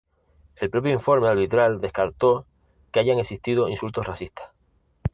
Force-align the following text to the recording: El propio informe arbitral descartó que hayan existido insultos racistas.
El 0.55 0.71
propio 0.71 0.91
informe 0.93 1.27
arbitral 1.27 1.79
descartó 1.79 2.47
que 2.91 3.01
hayan 3.01 3.19
existido 3.19 3.69
insultos 3.69 4.07
racistas. 4.07 4.49